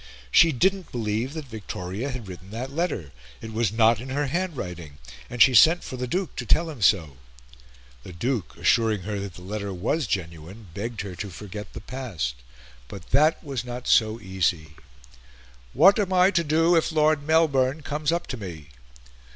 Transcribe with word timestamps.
She 0.31 0.51
didn't 0.51 0.91
believe 0.91 1.33
that 1.35 1.45
Victoria 1.45 2.09
had 2.09 2.27
written 2.27 2.49
that 2.49 2.71
letter; 2.71 3.11
it 3.39 3.53
was 3.53 3.71
not 3.71 4.01
in 4.01 4.09
her 4.09 4.25
handwriting; 4.25 4.97
and 5.29 5.43
she 5.43 5.53
sent 5.53 5.83
for 5.83 5.95
the 5.95 6.07
Duke 6.07 6.35
to 6.37 6.45
tell 6.47 6.71
him 6.71 6.81
so. 6.81 7.17
The 8.01 8.11
Duke, 8.11 8.57
assuring 8.57 9.03
her 9.03 9.19
that 9.19 9.35
the 9.35 9.43
letter 9.43 9.71
was 9.71 10.07
genuine, 10.07 10.69
begged 10.73 11.01
her 11.01 11.13
to 11.17 11.29
forget 11.29 11.73
the 11.73 11.81
past. 11.81 12.33
But 12.87 13.11
that 13.11 13.43
was 13.43 13.63
not 13.63 13.87
so 13.87 14.19
easy. 14.19 14.73
"What 15.71 15.99
am 15.99 16.11
I 16.11 16.31
to 16.31 16.43
do 16.43 16.75
if 16.75 16.91
Lord 16.91 17.21
Melbourne 17.21 17.81
comes 17.83 18.11
up 18.11 18.25
to 18.29 18.37
me?" 18.37 18.69